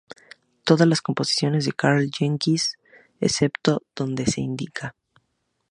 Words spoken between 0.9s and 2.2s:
composiciones de Karl